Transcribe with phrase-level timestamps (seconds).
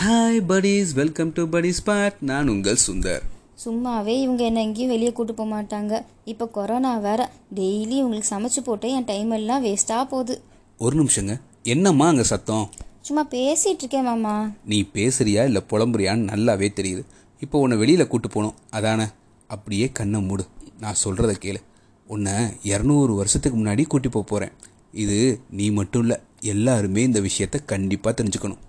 [0.00, 0.92] Hi buddies.
[0.94, 3.22] Welcome to buddies spot நான் உங்கள் சுந்தர்.
[3.64, 6.04] சும்மாவே இவங்க என்ன எங்கேயும் வெளியே கூட்டு போக மாட்டாங்க.
[6.24, 7.30] இப்போ கொரோனா வேற.
[7.54, 10.42] டெய்லி இவங்களுக்கு சமைச்சு போட்டு என் டைம் எல்லாம் வேஸ்ட்டாக போகுது.
[10.78, 11.40] ஒரு நிமிஷங்க.
[11.62, 12.70] என்னம்மா அங்கே சத்தம்?
[13.00, 14.50] சும்மா பேசிட்டு இருக்கேன் மாமா.
[14.64, 17.04] நீ பேசுறியா இல்லை புலம்புறியான்னு நல்லாவே தெரியுது.
[17.40, 18.54] இப்போ உன்னை வெளியில் கூட்டு போகணும்.
[18.70, 19.04] அதானே?
[19.46, 20.46] அப்படியே கண்ணை மூடு.
[20.80, 21.62] நான் சொல்கிறத கேளு.
[22.06, 22.32] உன்னை
[22.64, 24.52] இரநூறு வருஷத்துக்கு முன்னாடி கூட்டி போக போகிறேன்
[24.92, 26.16] இது நீ மட்டும் இல்லை.
[26.40, 28.62] எல்லாருமே இந்த விஷயத்த கண்டிப்பாக தெரிஞ்சுக்கணும்.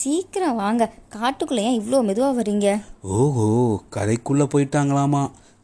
[0.00, 0.82] சீக்கிரம் வாங்க.
[1.14, 2.68] காட்டுக்குள்ளே ஏன் இவ்வளோ மெதுவாக வர்றீங்க?
[3.16, 3.46] ஓஹோ
[3.94, 5.22] கதைக்குள்ளே போயிட்டாங்களாமா.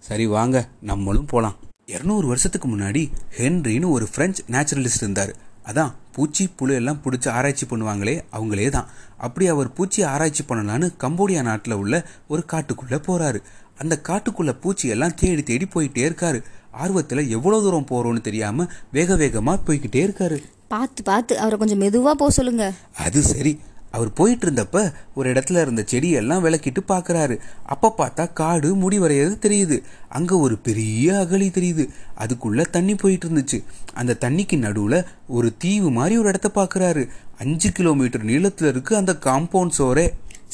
[0.09, 0.57] சரி வாங்க.
[0.91, 1.59] நம்மளும் போகலாம்
[1.93, 3.03] இரநூறு வருஷத்துக்கு முன்னாடி
[3.39, 5.33] ஹென்ரின்னு ஒரு ஃப்ரெஞ்ச் நேச்சுரலிஸ்ட் இருந்தார்.
[5.69, 8.89] அதான் பூச்சி புழு எல்லாம் பிடிச்சி ஆராய்ச்சி பண்ணுவாங்களே அவங்களே தான்.
[9.27, 11.95] அப்படி அவர் பூச்சி ஆராய்ச்சி பண்ணலான்னு கம்போடியா நாட்டில் உள்ள
[12.33, 13.41] ஒரு காட்டுக்குள்ளே போகிறாரு
[13.83, 16.41] அந்த காட்டுக்குள்ளே பூச்சி எல்லாம் தேடி தேடி போயிட்டே இருக்காரு.
[16.83, 20.39] ஆர்வத்தில் எவ்வளோ தூரம் போகிறோன்னு தெரியாமல் வேக வேகமாக போய்கிட்டே இருக்காரு.
[20.75, 22.67] பார்த்து பார்த்து அவரை கொஞ்சம் மெதுவாக போக சொல்லுங்க.
[23.07, 23.55] அது சரி.
[23.95, 24.79] அவர் போயிட்டு இருந்தப்ப
[25.15, 27.37] ஒரு இடத்துல இருந்த செடியெல்லாம் விளக்கிட்டு பார்க்கறாரு.
[27.65, 29.79] அப்ப பார்த்தா காடு முடிவடையது தெரியுது.
[30.09, 31.85] அங்க ஒரு பெரிய அகழி தெரியுது.
[32.19, 33.61] அதுக்குள்ள தண்ணி போயிட்டு இருந்துச்சு
[33.95, 37.05] அந்த தண்ணிக்கு நடுவுல ஒரு தீவு மாதிரி ஒரு இடத்த பார்க்கறாரு.
[37.39, 40.07] அஞ்சு கிலோமீட்டர் நீளத்துல இருக்கு அந்த காம்பவுண்ட் சோரே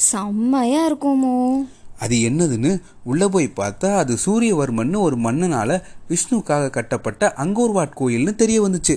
[0.09, 1.35] செம்மையாக இருக்குமோ
[1.99, 2.69] அது என்னதுன்னு
[3.03, 5.71] உள்ள போய் பார்த்தா அது சூரியவர்மன் ஒரு மன்னனால
[6.09, 8.95] விஷ்ணுக்காக கட்டப்பட்ட அங்கோர்வாட் கோயில்னு தெரிய வந்துச்சு.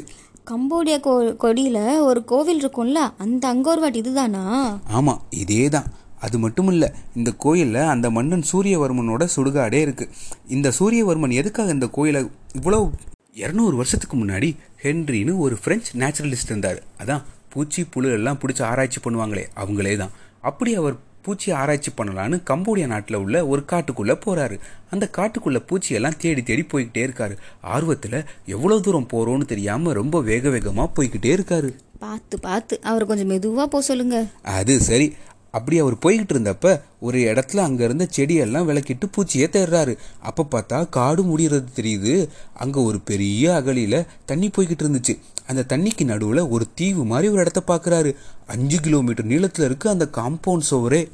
[0.49, 4.43] கம்போடியா கோ கொடியில் ஒரு கோவில் இருக்கும்ல அந்த அங்கோர்வாட் இதுதானா?
[4.89, 5.87] ஆமாம் இதே தான்
[6.21, 10.09] அது மட்டும் இல்லை இந்த கோயிலில் அந்த மன்னன் சூரியவர்மனோட சுடுகாடே இருக்கு.
[10.49, 12.23] இந்த சூரியவர்மன் எதுக்காக இந்த கோயிலை
[12.59, 12.91] இவ்வளோ
[13.35, 16.83] இரநூறு வருஷத்துக்கு முன்னாடி ஹென்ரின்னு ஒரு ஃப்ரெஞ்ச் நேச்சுரலிஸ்ட் இருந்தார்.
[17.03, 22.87] அதான் பூச்சி புழு எல்லாம் பிடிச்சி ஆராய்ச்சி பண்ணுவாங்களே அவங்களே தான் அப்படி அவர் பூச்சி ஆராய்ச்சி பண்ணலான்னு கம்போடியா
[22.87, 24.57] நாட்டில் உள்ள ஒரு காட்டுக்குள்ளே போகிறாரு
[24.91, 27.35] அந்த காட்டுக்குள்ளே பூச்சியெல்லாம் தேடி தேடி போய்கிட்டே இருக்காரு.
[27.75, 31.71] ஆர்வத்தில் எவ்வளோ தூரம் போகிறோன்னு தெரியாமல் ரொம்ப வேக வேகமாக போய்கிட்டே இருக்காரு.
[31.99, 34.19] பார்த்து பார்த்து அவரை கொஞ்சம் மெதுவாக போக சொல்லுங்க.
[34.43, 35.09] அது சரி.
[35.51, 36.69] அப்படி அவர் போய்கிட்டு இருந்தப்ப
[37.01, 39.93] ஒரு இடத்துல அங்க இருந்த செடியெல்லாம் விளக்கிட்டு பூச்சியை தேடுறாரு.
[40.21, 42.15] அப்ப பார்த்தா காடு முடியறது தெரியுது.
[42.55, 45.15] அங்க ஒரு பெரிய அகழியில தண்ணி போய்கிட்டு இருந்துச்சு.
[45.47, 48.11] அந்த தண்ணிக்கு நடுவுல ஒரு தீவு மாதிரி ஒரு இடத்த பாக்குறாரு
[48.49, 51.09] அஞ்சு கிலோமீட்டர் நீளத்துல இருக்கு அந்த காம்பவுண்ட் சோவரே.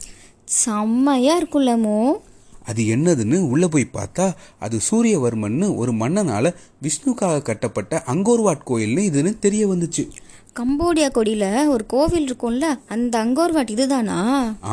[0.44, 2.20] செம்மையாக இருக்கும்லமோ
[2.64, 9.66] அது என்னதுன்னு உள்ள போய் பார்த்தா அது சூரியவர்மன்னு ஒரு மன்னனால விஷ்ணுக்காக கட்டப்பட்ட அங்கோர்வாட் கோயில்னு இதுன்னு தெரிய
[9.66, 10.04] வந்துச்சு.
[10.56, 14.18] கம்போடியா கொடியில் ஒரு கோவில் இருக்கும்ல அந்த அங்கோர்வாட் இதுதானா?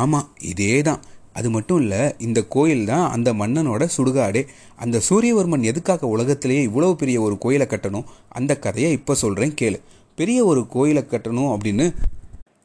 [0.02, 1.00] ஆமா இதே தான்
[1.32, 4.46] அது மட்டும் இல்ல இந்த கோயில் தான் அந்த மன்னனோட சுடுகாடே.
[4.76, 8.04] அந்த சூரியவர்மன் எதுக்காக உலகத்திலேயே இவ்வளவு பெரிய ஒரு கோயிலை கட்டணும்?
[8.28, 9.80] அந்த கதையை இப்ப சொல்றேன் கேளு.
[10.14, 11.86] பெரிய ஒரு கோயிலை கட்டணும் அப்படின்னு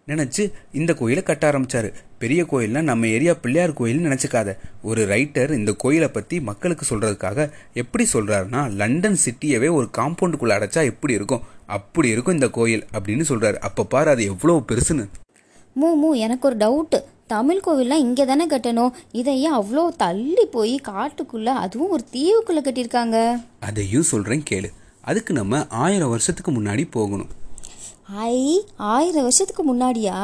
[0.07, 1.93] நினைச்சு இந்த கோயிலை கட்ட ஆரம்பிச்சாரு.
[2.19, 4.57] பெரிய கோயில்னா நம்ம ஏரியா பிள்ளையார் கோயில்னு நினைச்சுக்காத.
[4.81, 11.13] ஒரு ரைட்டர் இந்த கோயிலை பத்தி மக்களுக்கு சொல்றதுக்காக எப்படி சொல்றாருன்னா லண்டன் சிட்டியவே ஒரு காம்பவுண்டுக்குள்ள அடைச்சா எப்படி
[11.13, 11.41] இருக்கும்?
[11.65, 13.53] அப்படி இருக்கும் இந்த கோயில் அப்படின்னு சொல்றாரு.
[13.53, 15.05] அப்ப பாரு அது எவ்வளவு பெருசுன்னு.
[15.81, 18.91] மூ மூ எனக்கு ஒரு டவுட்டு தமிழ் கோவில்லாம் இங்கே தானே கட்டணும்?
[19.11, 23.45] இதை ஏன் அவ்வளோ தள்ளி போய் காட்டுக்குள்ளே அதுவும் ஒரு தீவுக்குள்ளே கட்டியிருக்காங்க?
[23.59, 24.69] அதையும் சொல்றேன் கேளு.
[25.01, 27.41] அதுக்கு நம்ம ஆயிரம் வருஷத்துக்கு முன்னாடி போகணும்.
[28.21, 28.35] ஐ
[28.93, 30.17] ஆயிரம் வருஷத்துக்கு முன்னாடியா?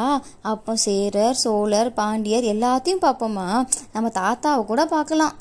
[0.50, 3.46] அப்போ சேரர் சோழர் பாண்டியர் எல்லாத்தையும் பார்ப்போமா?
[3.94, 5.34] நம்ம தாத்தாவை கூட பார்க்கலாம்.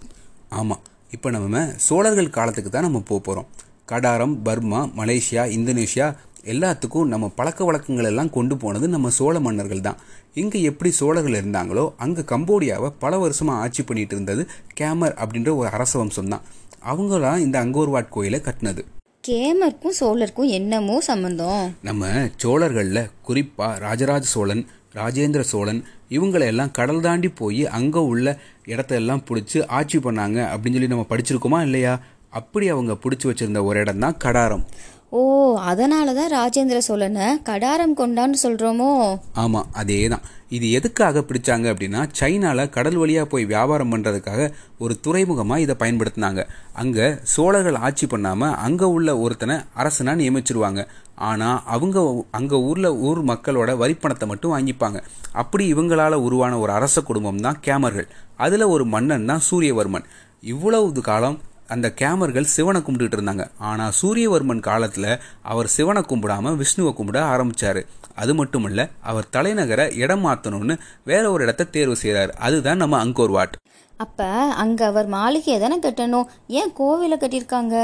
[0.59, 0.81] ஆமாம்
[1.15, 3.49] இப்போ நம்ம சோழர்கள் காலத்துக்கு தான் நம்ம போக போகிறோம்
[3.91, 6.07] கடாரம் பர்மா மலேசியா இந்தோனேஷியா
[6.51, 9.99] எல்லாத்துக்கும் நம்ம பழக்க வழக்கங்கள் எல்லாம் கொண்டு போனது நம்ம சோழ மன்னர்கள் தான்.
[10.41, 14.45] இங்கே எப்படி சோழர்கள் இருந்தாங்களோ அங்கே கம்போடியாவை பல வருஷமாக ஆட்சி பண்ணிட்டு இருந்தது
[14.79, 16.45] கேமர் அப்படின்ற ஒரு அரச வம்சம் தான்.
[16.93, 18.83] அவங்களாம் இந்த அங்கோர்வாட் கோயிலை கட்டினது.
[19.23, 22.03] கேமருக்கும் சோழருக்கும் என்னமோ சம்மந்தம் நம்ம
[22.37, 24.63] சோழர்களில் குறிப்பாக ராஜராஜ சோழன்
[24.93, 28.27] ராஜேந்திர சோழன் இவங்களெல்லாம் கடல் தாண்டி போய் அங்கே உள்ள
[28.65, 31.93] இடத்தெல்லாம் பிடிச்சி ஆட்சி பண்ணாங்க அப்படின்னு சொல்லி நம்ம படிச்சிருக்கோமா இல்லையா?
[32.33, 34.63] அப்படி அவங்க பிடிச்சி வச்சிருந்த ஒரு இடம் தான் கடாரம்.
[35.11, 35.19] ஓ
[35.63, 38.89] அதனால தான் ராஜேந்திர சோழனை கடாரம் கொண்டான்னு சொல்கிறோமோ
[39.35, 44.43] ஆமாம் அதே தான் இது எதுக்காக பிடிச்சாங்க அப்படின்னா சைனாவில் கடல் வழியாக போய் வியாபாரம் பண்ணுறதுக்காக
[44.83, 46.43] ஒரு துறைமுகமாக இதை பயன்படுத்தினாங்க.
[46.81, 50.83] அங்கே சோழர்கள் ஆட்சி பண்ணாமல் அங்கே உள்ள ஒருத்தனை அரசனாக நியமிச்சிருவாங்க.
[51.29, 51.99] ஆனால் அவங்க
[52.39, 55.01] அங்கே ஊரில் ஊர் மக்களோட வரிப்பணத்தை மட்டும் வாங்கிப்பாங்க.
[55.41, 58.09] அப்படி இவங்களால் உருவான ஒரு அரச குடும்பம் தான் கேமர்கள்.
[58.45, 60.07] அதில் ஒரு மன்னன் தான் சூரியவர்மன்.
[60.53, 61.37] இவ்வளவு காலம்
[61.75, 63.45] அந்த கேமர்கள் சிவனை கும்பிட்டுட்டு இருந்தாங்க.
[63.69, 65.07] ஆனா சூரியவர்மன் காலத்துல
[65.51, 67.83] அவர் சிவனை கும்பிடாம விஷ்ணுவை கும்பிட ஆரம்பிச்சாரு.
[68.21, 68.81] அது மட்டும் இல்ல
[69.11, 72.31] அவர் தலைநகரை இடம் மாத்தணும்னு வேற ஒரு இடத்த தேர்வு செய்றாரு.
[72.47, 73.55] அதுதான் நம்ம அங்கோர்வாட்
[73.97, 74.27] அப்போ
[74.63, 76.27] அங்கே அவர் மாளிகையை தானே கட்டணும்?
[76.59, 77.75] ஏன் கோவிலை கட்டியிருக்காங்க?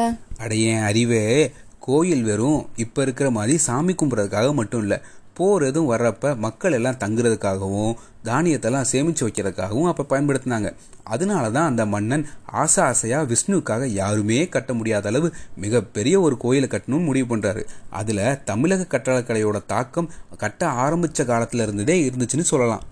[0.44, 1.24] அடையேன் அறிவே
[1.88, 4.96] கோயில் வெறும் இப்ப இருக்கிற மாதிரி சாமி கும்பிட்றதுக்காக மட்டும் இல்ல.
[5.38, 7.94] போர் எதுவும் வர்றப்ப மக்கள் எல்லாம் தங்குறதுக்காகவும்
[8.30, 10.70] தானியத்தெல்லாம் சேமிச்சு வைக்கிறதுக்காகவும் அப்ப பயன்படுத்தினாங்க.
[11.14, 12.24] அதனால தான் அந்த மன்னன்
[12.62, 17.64] ஆசை ஆசையா விஷ்ணுவுக்காக யாருமே கட்ட முடியாத அளவு மிகப்பெரிய ஒரு கோயிலை கட்டணும்னு முடிவு பண்றாரு.
[17.90, 22.84] அதுல தமிழக கட்டடக்கலையோட தாக்கம் கட்ட ஆரம்பிச்ச காலத்துல இருந்ததே இருந்துச்சுன்னு சொல்லலாம்.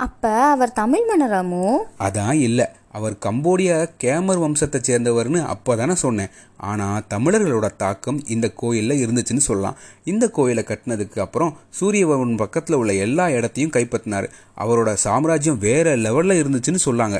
[0.00, 1.66] அப்ப அவர் தமிழ் மன்னராமோ
[1.98, 2.66] அதான் இல்லை.
[2.94, 6.32] அவர் கம்போடியா கேமர் வம்சத்தை சேர்ந்தவர்னு அப்போதானே சொன்னேன்.
[6.70, 9.78] ஆனால் தமிழர்களோட தாக்கம் இந்த கோயிலில் இருந்துச்சுன்னு சொல்லலாம்.
[10.04, 14.28] இந்த கோயிலை கட்டினதுக்கு அப்புறம் சூரியபவன் பக்கத்தில் உள்ள எல்லா இடத்தையும் கைப்பற்றினார்.
[14.64, 17.18] அவரோட சாம்ராஜ்யம் வேற லெவலில் இருந்துச்சுன்னு சொல்லாங்க.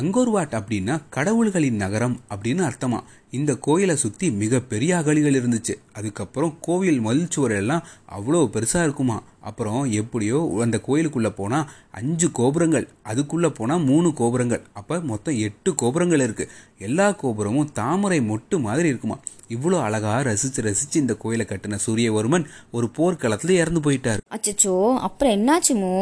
[0.00, 3.00] அங்கோர்வாட் அப்படின்னா கடவுள்களின் நகரம் அப்படின்னு அர்த்தமா?
[3.38, 5.74] இந்த கோயிலை சுற்றி மிகப்பெரிய அகழிகள் இருந்துச்சு.
[5.98, 7.84] அதுக்கப்புறம் கோவில் மதில் சுவர் எல்லாம்
[8.16, 9.18] அவ்வளோ பெருசாக இருக்குமா.
[9.48, 11.68] அப்புறம் எப்படியோ அந்த கோயிலுக்குள்ளே போனால்
[11.98, 14.62] அஞ்சு கோபுரங்கள் அதுக்குள்ளே போனால் மூணு கோபுரங்கள்.
[14.72, 16.52] அப்போ மொத்தம் எட்டு கோபுரங்கள் இருக்குது
[16.88, 19.16] எல்லா கோபுரமும் தாமரை மொட்டு மாதிரி இருக்குமா.
[19.54, 22.46] இவ்வளோ அழகாக ரசித்து ரசித்து இந்த கோயிலை கட்டின சூரியவர்மன்
[22.76, 24.22] ஒரு போர்க்களத்தில் இறந்து போயிட்டார்.
[24.36, 24.76] அச்சச்சோ
[25.08, 25.94] அப்புறம் என்னாச்சுமோ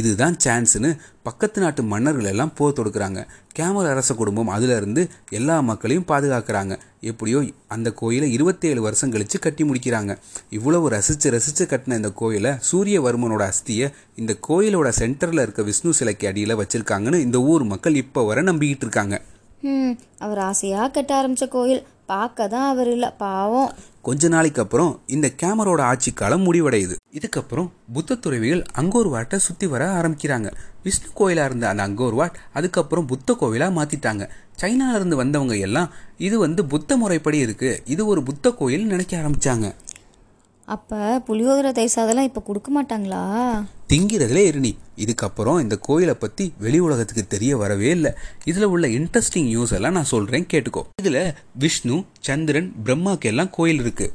[0.00, 0.90] இதுதான் சான்ஸ்னு
[1.22, 3.20] பக்கத்து நாட்டு மன்னர்கள் எல்லாம் போர் தொடுக்குறாங்க.
[3.58, 5.02] கேமர் அரச குடும்பம் அதிலிருந்து
[5.38, 6.74] எல்லா மக்களையும் பாதுகாக்கிறாங்க.
[7.00, 7.38] எப்படியோ
[7.74, 10.12] அந்த கோயிலை இருபத்தேழு வருஷம் கழித்து கட்டி முடிக்கிறாங்க.
[10.50, 16.58] இவ்வளவு ரசித்து ரசித்து கட்டின இந்த கோயிலை சூரியவர்மனோட அஸ்தியை இந்த கோயிலோட சென்டரில் இருக்க விஷ்ணு சிலைக்கு அடியில்
[16.62, 19.16] வச்சுருக்காங்கன்னு இந்த ஊர் மக்கள் இப்போ வர நம்பிக்கிட்டு இருக்காங்க.
[20.18, 21.82] அவர் ஆசையாக கட்ட ஆரம்பித்த கோயில்.
[22.10, 23.70] பார்க்க தான் அவர் இல்லை பாவம்.
[24.02, 26.94] கொஞ்ச நாளைக்கு அப்புறம் இந்த கேமரோட ஆட்சி காலம் முடிவடையுது.
[27.18, 30.50] இதுக்கப்புறம் புத்த துறவிகள் அங்கோர்வாட்டை சுத்தி வர ஆரம்பிக்கிறாங்க.
[30.82, 34.24] விஷ்ணு கோயிலா இருந்த அந்த அங்கோர்வாட் அதுக்கப்புறம் புத்த கோவிலா மாத்திட்டாங்க.
[34.60, 35.90] சைனால இருந்து வந்தவங்க எல்லாம்
[36.26, 37.70] இது வந்து புத்த முறைப்படி இருக்கு.
[37.84, 39.68] இது ஒரு புத்த கோயில் நினைக்க ஆரம்பிச்சாங்க.
[40.74, 43.20] அப்போ புளியோதரை தயிர் சாதம்லாம் இப்போ கொடுக்க மாட்டாங்களா?
[43.90, 44.72] திங்கிறதுலே இருநி
[45.04, 48.12] இதுக்கப்புறம் இந்த கோயிலை பற்றி வெளி உலகத்துக்கு தெரிய வரவே இல்லை.
[48.44, 50.82] இதில் உள்ள இன்ட்ரெஸ்டிங் நியூஸ் எல்லாம் நான் சொல்கிறேன் கேட்டுக்கோ.
[51.02, 51.20] இதில்
[51.58, 54.14] விஷ்ணு சந்திரன் பிரம்மாக்கு எல்லாம் கோயில் இருக்குது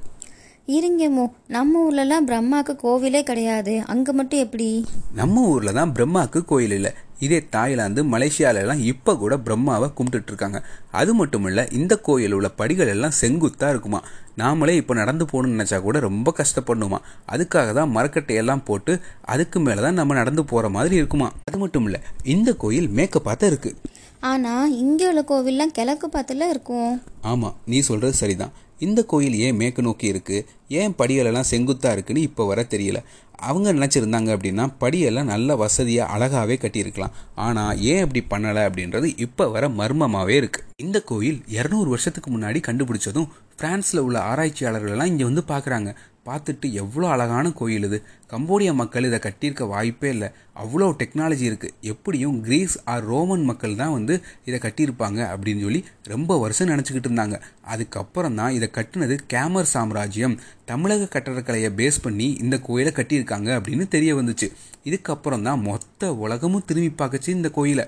[0.68, 3.84] இருங்கமோ நம்ம ஊர்லலாம் பிரம்மாக்கு கோவிலே கிடையாது.
[3.86, 4.68] அங்க மட்டும் எப்படி?
[5.14, 6.92] நம்ம ஊர்ல தான் பிரம்மாக்கு கோயில் இல்லை.
[7.20, 10.60] இதே தாய்லாந்து மலேசியால எல்லாம் இப்ப கூட பிரம்மாவை கும்பிட்டுட்டு இருக்காங்க
[10.92, 14.00] அது மட்டும் இல்ல இந்த கோயில் உள்ள படிகள் எல்லாம் செங்குத்தா இருக்குமா?
[14.38, 17.00] நாமளே இப்ப நடந்து போகணும்னு நினைச்சா கூட ரொம்ப கஷ்டப்படணுமா
[17.30, 18.96] அதுக்காக தான் மரக்கட்டையெல்லாம் போட்டு
[19.26, 21.32] அதுக்கு மேலதான் நம்ம நடந்து போற மாதிரி இருக்குமா?
[21.44, 23.74] அது மட்டும் இல்ல இந்த கோயில் மேக்க பார்த்தா இருக்கு.
[24.22, 27.02] ஆனா இங்க உள்ள கோவில்லாம் கிழக்கு பார்த்துல இருக்கும்.
[27.24, 28.54] ஆமா நீ சொல்றது சரிதான்.
[28.80, 30.46] இந்த கோயில் ஏன் மேற்கு நோக்கி இருக்குது
[30.80, 33.00] ஏன் படிகளெல்லாம் செங்குத்தாக இருக்குன்னு இப்போ வர தெரியல.
[33.48, 37.16] அவங்க நினச்சிருந்தாங்க அப்படின்னா படியெல்லாம் நல்ல வசதியாக அழகாகவே கட்டியிருக்கலாம்.
[37.46, 43.30] ஆனால் ஏன் அப்படி பண்ணலை அப்படின்றது இப்போ வர மர்மமாகவே இருக்குது இந்த கோயில் இரநூறு வருஷத்துக்கு முன்னாடி கண்டுபிடிச்சதும்
[43.58, 45.92] ஃப்ரான்ஸில் உள்ள ஆராய்ச்சியாளர்களெல்லாம் இங்கே வந்து பார்க்குறாங்க
[46.28, 47.98] பார்த்துட்டு எவ்வளோ அழகான கோயில் இது.
[48.34, 50.30] கம்போடியா மக்கள் இதை கட்டியிருக்க வாய்ப்பே இல்லை.
[50.62, 54.16] அவ்வளோ டெக்னாலஜி இருக்குது எப்படியும் கிரீஸ் ஆர் ரோமன் மக்கள் தான் வந்து
[54.48, 55.82] இதை கட்டியிருப்பாங்க அப்படின்னு சொல்லி
[56.14, 57.38] ரொம்ப வருஷம் நினச்சிக்கிட்டு இருந்தாங்க.
[57.74, 60.38] அதுக்கப்புறம் தான் இதை கட்டினது கேமர் சாம்ராஜ்யம்.
[60.72, 64.50] தமிழக கட்டடக்கலையை பேஸ் பண்ணி இந்த கோயிலை கட்டியிருக்காங்க அப்படின்னு தெரிய வந்துச்சு.
[64.90, 67.88] இதுக்கப்புறம் தான் மொத்த உலகமும் திரும்பி பார்க்கச்சு இந்த கோயிலை.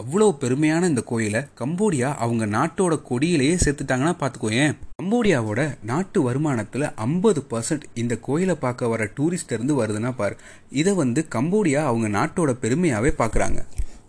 [0.00, 7.84] அவ்வளோ பெருமையான இந்த கோயிலை கம்போடியா அவங்க நாட்டோட கொடியிலேயே சேர்த்துட்டாங்கன்னா பார்த்துக்கோயேன் கம்போடியாவோட நாட்டு வருமானத்தில் ஐம்பது பர்சன்ட்
[7.94, 10.36] இந்த கோயிலை பார்க்க வர டூரிஸ்ட் இருந்து வருதுன்னா பாரு.
[10.70, 13.60] இதை வந்து கம்போடியா அவங்க நாட்டோட பெருமையாவே பார்க்குறாங்க.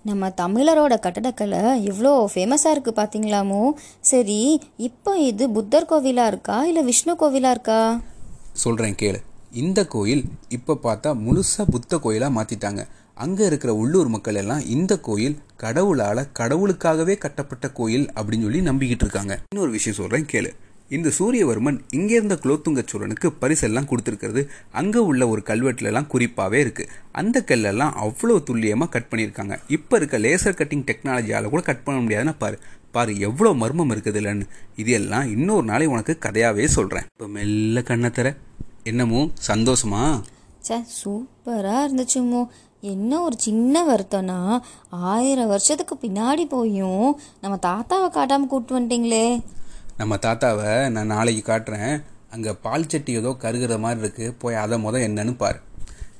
[0.03, 3.61] நம்ம தமிழரோட கட்டடக்கலை எவ்வளோ ஃபேமஸாக இருக்குது பார்த்தீங்களாமோ
[4.01, 4.39] சரி
[4.77, 7.81] இப்போ இது புத்தர் கோவிலாக இருக்கா இல்லை விஷ்ணு கோவிலாக இருக்கா?
[8.53, 9.19] சொல்கிறேன் கேளு.
[9.53, 12.81] இந்த கோயில் இப்போ பார்த்தா முழுசா புத்த கோயிலாக மாற்றிட்டாங்க
[13.23, 19.33] அங்கே இருக்கிற உள்ளூர் மக்கள் எல்லாம் இந்த கோயில் கடவுளால் கடவுளுக்காகவே கட்டப்பட்ட கோயில் அப்படின்னு சொல்லி நம்பிக்கிட்டு இருக்காங்க.
[19.51, 20.51] இன்னொரு விஷயம் சொல்கிறேன் கேளு.
[20.95, 24.41] இந்த சூரியவர்மன் இங்கே இருந்த குலோத்துங்க சோழனுக்கு பரிசெல்லாம் கொடுத்துருக்கிறது.
[24.79, 26.89] அங்கே உள்ள ஒரு கல்வெட்டுலலாம் குறிப்பாகவே இருக்குது
[27.21, 29.57] அந்த கல்லெல்லாம் அவ்வளோ துல்லியமாக கட் பண்ணியிருக்காங்க.
[29.77, 32.60] இப்போ இருக்க லேசர் கட்டிங் டெக்னாலஜியால் கூட கட் பண்ண முடியாதுன்னு பாரு.
[32.96, 34.48] பாரு எவ்வளோ மர்மம் இருக்குது இல்லைன்னு.
[34.84, 38.29] இது எல்லாம் இன்னொரு நாளை உனக்கு கதையாகவே சொல்கிறேன் இப்போ மெல்ல கண்ணை தர
[38.91, 40.03] என்னமோ சந்தோஷமா?
[40.67, 42.41] சே சூப்பராக இருந்துச்சுமோ
[42.89, 44.38] என்ன ஒரு சின்ன வருத்தம்னா
[44.89, 49.41] ஆயிரம் வருஷத்துக்கு பின்னாடி போயும் நம்ம தாத்தாவை காட்டாமல் கூப்பிட்டு வந்துட்டீங்களே.
[49.97, 52.03] நம்ம தாத்தாவை நான் நாளைக்கு காட்டுறேன்.
[52.29, 54.33] அங்கே பால் சட்டி ஏதோ கருகிற மாதிரி இருக்கு.
[54.43, 55.59] போய் அதை முத என்னன்னு பாரு.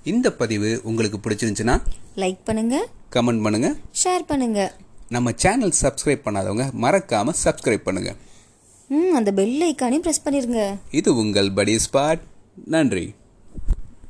[0.04, 1.78] இந்த பதிவு உங்களுக்கு பிடிச்சிருந்துச்சுன்னா
[2.16, 2.76] லைக் பண்ணுங்க.
[3.16, 3.76] கமெண்ட் பண்ணுங்க.
[4.04, 4.72] ஷேர் பண்ணுங்க.
[5.10, 8.14] நம்ம சேனல் சப்ஸ்கிரைப் பண்ணாதவங்க மறக்காம சப்ஸ்கிரைப் பண்ணுங்க.
[8.88, 10.62] ம் அந்த பெல் ஐக்கானையும் ப்ரெஸ் பண்ணிருங்க.
[10.92, 12.24] இது உங்கள் படி ஸ்பாட்
[12.66, 13.06] நன்றி.